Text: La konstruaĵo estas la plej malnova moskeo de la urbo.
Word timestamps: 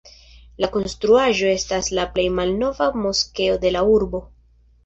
La 0.63 0.69
konstruaĵo 0.77 1.51
estas 1.57 1.91
la 1.99 2.07
plej 2.17 2.25
malnova 2.39 2.89
moskeo 3.05 3.63
de 3.67 3.75
la 3.77 3.89
urbo. 3.99 4.27